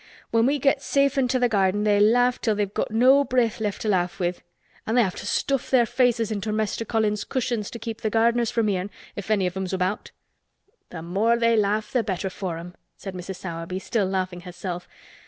When 0.31 0.47
we 0.47 0.57
get 0.57 0.81
safe 0.81 1.15
into 1.15 1.37
the 1.37 1.47
garden 1.47 1.83
they 1.83 1.99
laugh 1.99 2.41
till 2.41 2.55
they've 2.55 2.71
no 2.89 3.23
breath 3.23 3.59
left 3.59 3.83
to 3.83 3.87
laugh 3.87 4.19
with. 4.19 4.41
An' 4.87 4.95
they 4.95 5.03
have 5.03 5.13
to 5.17 5.27
stuff 5.27 5.69
their 5.69 5.85
faces 5.85 6.31
into 6.31 6.51
Mester 6.51 6.83
Colin's 6.85 7.23
cushions 7.23 7.69
to 7.69 7.77
keep 7.77 8.01
the 8.01 8.09
gardeners 8.09 8.49
from 8.49 8.67
hearin', 8.67 8.89
if 9.15 9.29
any 9.29 9.45
of, 9.45 9.55
'em's 9.55 9.73
about." 9.73 10.09
"Th' 10.89 11.03
more 11.03 11.37
they 11.37 11.55
laugh 11.55 11.91
th' 11.93 12.03
better 12.03 12.31
for 12.31 12.57
'em!" 12.57 12.73
said 12.97 13.13
Mrs. 13.13 13.35
Sowerby, 13.35 13.77
still 13.77 14.07
laughing 14.07 14.41
herself. 14.41 14.87